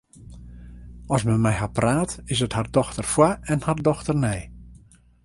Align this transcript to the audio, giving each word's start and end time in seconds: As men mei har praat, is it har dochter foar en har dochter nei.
As 1.17 1.25
men 1.27 1.43
mei 1.43 1.51
har 1.59 1.71
praat, 1.79 2.15
is 2.35 2.41
it 2.47 2.55
har 2.57 2.69
dochter 2.79 3.05
foar 3.13 3.37
en 3.53 3.65
har 3.67 3.85
dochter 3.89 4.19
nei. 4.25 4.37